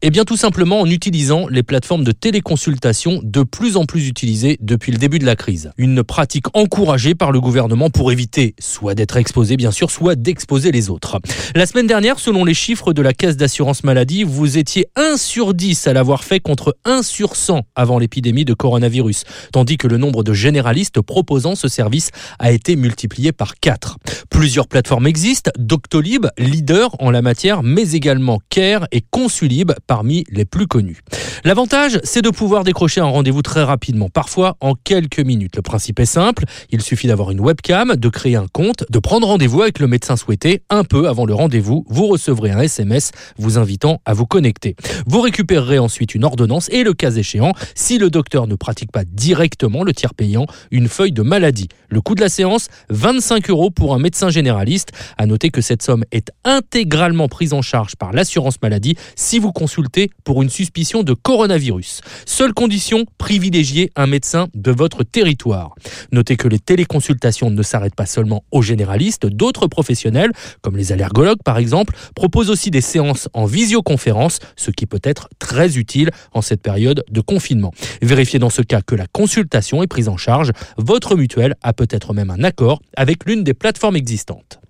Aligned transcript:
Eh 0.00 0.10
bien 0.10 0.24
tout 0.24 0.36
simplement 0.36 0.82
en 0.82 0.86
utilisant 0.86 1.48
les 1.48 1.64
plateformes 1.64 2.04
de 2.04 2.12
téléconsultation 2.12 3.20
de 3.24 3.42
plus 3.42 3.76
en 3.76 3.84
plus 3.84 4.06
utilisées 4.06 4.56
depuis 4.60 4.92
le 4.92 4.98
début 4.98 5.18
de 5.18 5.26
la 5.26 5.34
crise. 5.34 5.72
Une 5.76 6.04
pratique 6.04 6.46
encouragée 6.54 7.16
par 7.16 7.32
le 7.32 7.40
gouvernement 7.40 7.90
pour 7.90 8.12
éviter 8.12 8.54
soit 8.60 8.94
d'être 8.94 9.16
exposé 9.16 9.56
bien 9.56 9.72
sûr, 9.72 9.90
soit 9.90 10.14
d'exposer 10.14 10.70
les 10.70 10.88
autres. 10.88 11.18
La 11.56 11.66
semaine 11.66 11.88
dernière, 11.88 12.20
selon 12.20 12.44
les 12.44 12.54
chiffres 12.54 12.92
de 12.92 13.02
la 13.02 13.12
caisse 13.12 13.36
d'assurance 13.36 13.82
maladie, 13.82 14.22
vous 14.22 14.56
étiez 14.56 14.86
1 14.94 15.16
sur 15.16 15.52
10 15.52 15.88
à 15.88 15.92
l'avoir 15.94 16.22
fait 16.22 16.38
contre 16.38 16.76
1 16.84 17.02
sur 17.02 17.34
100 17.34 17.62
avant 17.74 17.98
l'épidémie 17.98 18.44
de 18.44 18.54
coronavirus, 18.54 19.24
tandis 19.52 19.78
que 19.78 19.88
le 19.88 19.96
nombre 19.96 20.22
de 20.22 20.32
généralistes 20.32 21.00
proposant 21.00 21.56
ce 21.56 21.66
service 21.66 22.12
a 22.38 22.52
été 22.52 22.76
multiplié 22.76 23.32
par 23.32 23.56
4. 23.56 23.96
Plusieurs 24.30 24.68
plateformes 24.68 25.08
existent, 25.08 25.50
Doctolib, 25.58 26.28
leader 26.38 26.94
en 27.00 27.10
la 27.10 27.20
matière, 27.20 27.64
mais 27.64 27.90
également 27.90 28.38
Care 28.48 28.86
et 28.92 29.02
Consulib 29.10 29.72
parmi 29.88 30.24
les 30.30 30.44
plus 30.44 30.68
connus. 30.68 31.00
L'avantage, 31.44 31.98
c'est 32.04 32.22
de 32.22 32.30
pouvoir 32.30 32.62
décrocher 32.62 33.00
un 33.00 33.06
rendez-vous 33.06 33.42
très 33.42 33.64
rapidement, 33.64 34.08
parfois 34.08 34.56
en 34.60 34.74
quelques 34.74 35.20
minutes. 35.20 35.56
Le 35.56 35.62
principe 35.62 35.98
est 35.98 36.06
simple, 36.06 36.44
il 36.70 36.82
suffit 36.82 37.06
d'avoir 37.06 37.30
une 37.30 37.40
webcam, 37.40 37.96
de 37.96 38.08
créer 38.08 38.36
un 38.36 38.46
compte, 38.52 38.84
de 38.90 38.98
prendre 38.98 39.26
rendez-vous 39.26 39.62
avec 39.62 39.78
le 39.78 39.86
médecin 39.86 40.16
souhaité. 40.16 40.62
Un 40.68 40.84
peu 40.84 41.08
avant 41.08 41.24
le 41.24 41.34
rendez-vous, 41.34 41.86
vous 41.88 42.06
recevrez 42.06 42.50
un 42.50 42.60
SMS 42.60 43.12
vous 43.38 43.56
invitant 43.56 44.00
à 44.04 44.12
vous 44.12 44.26
connecter. 44.26 44.76
Vous 45.06 45.22
récupérerez 45.22 45.78
ensuite 45.78 46.14
une 46.14 46.24
ordonnance 46.24 46.68
et 46.70 46.82
le 46.82 46.92
cas 46.92 47.12
échéant, 47.12 47.52
si 47.74 47.98
le 47.98 48.10
docteur 48.10 48.46
ne 48.46 48.54
pratique 48.54 48.92
pas 48.92 49.04
directement 49.04 49.84
le 49.84 49.94
tiers 49.94 50.14
payant, 50.14 50.46
une 50.70 50.88
feuille 50.88 51.12
de 51.12 51.22
maladie. 51.22 51.68
Le 51.88 52.02
coût 52.02 52.14
de 52.14 52.20
la 52.20 52.28
séance, 52.28 52.68
25 52.90 53.48
euros 53.48 53.70
pour 53.70 53.94
un 53.94 53.98
médecin 53.98 54.28
généraliste. 54.28 54.90
À 55.16 55.24
noter 55.24 55.48
que 55.48 55.62
cette 55.62 55.82
somme 55.82 56.04
est 56.12 56.30
intégralement 56.44 57.28
prise 57.28 57.54
en 57.54 57.62
charge 57.62 57.96
par 57.96 58.12
l'assurance 58.12 58.60
maladie 58.60 58.96
si 59.16 59.38
vous 59.38 59.50
consultez 59.50 59.77
pour 60.24 60.42
une 60.42 60.50
suspicion 60.50 61.02
de 61.02 61.14
coronavirus. 61.14 62.00
Seule 62.26 62.52
condition, 62.52 63.04
privilégier 63.18 63.90
un 63.96 64.06
médecin 64.06 64.48
de 64.54 64.70
votre 64.70 65.04
territoire. 65.04 65.74
Notez 66.12 66.36
que 66.36 66.48
les 66.48 66.58
téléconsultations 66.58 67.50
ne 67.50 67.62
s'arrêtent 67.62 67.94
pas 67.94 68.06
seulement 68.06 68.44
aux 68.50 68.62
généralistes, 68.62 69.26
d'autres 69.26 69.66
professionnels, 69.66 70.32
comme 70.62 70.76
les 70.76 70.92
allergologues 70.92 71.42
par 71.44 71.58
exemple, 71.58 71.94
proposent 72.14 72.50
aussi 72.50 72.70
des 72.70 72.80
séances 72.80 73.28
en 73.34 73.46
visioconférence, 73.46 74.38
ce 74.56 74.70
qui 74.70 74.86
peut 74.86 75.00
être 75.02 75.28
très 75.38 75.76
utile 75.76 76.10
en 76.32 76.42
cette 76.42 76.62
période 76.62 77.04
de 77.10 77.20
confinement. 77.20 77.72
Vérifiez 78.02 78.38
dans 78.38 78.50
ce 78.50 78.62
cas 78.62 78.80
que 78.80 78.94
la 78.94 79.06
consultation 79.06 79.82
est 79.82 79.86
prise 79.86 80.08
en 80.08 80.16
charge. 80.16 80.52
Votre 80.76 81.16
mutuelle 81.16 81.54
a 81.62 81.72
peut-être 81.72 82.14
même 82.14 82.30
un 82.30 82.42
accord 82.42 82.80
avec 82.96 83.24
l'une 83.26 83.44
des 83.44 83.54
plateformes 83.54 83.96
existantes. 83.96 84.60